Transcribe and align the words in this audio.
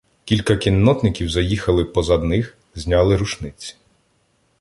Кілька 0.25 0.57
кіннотників, 0.57 1.29
заїхавши 1.29 1.85
позад 1.85 2.23
них, 2.23 2.57
зняли 2.75 3.17
рушниці. 3.17 3.75